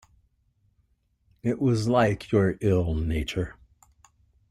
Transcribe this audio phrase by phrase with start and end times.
[1.43, 3.53] It was like your ill-nature.